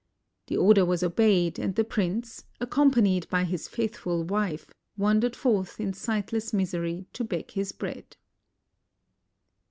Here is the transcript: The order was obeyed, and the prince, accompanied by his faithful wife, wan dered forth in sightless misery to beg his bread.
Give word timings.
The 0.47 0.57
order 0.57 0.83
was 0.83 1.03
obeyed, 1.03 1.59
and 1.59 1.75
the 1.75 1.83
prince, 1.83 2.45
accompanied 2.59 3.29
by 3.29 3.43
his 3.43 3.67
faithful 3.67 4.23
wife, 4.23 4.73
wan 4.97 5.21
dered 5.21 5.35
forth 5.35 5.79
in 5.79 5.93
sightless 5.93 6.53
misery 6.53 7.05
to 7.13 7.23
beg 7.23 7.51
his 7.51 7.71
bread. 7.71 8.17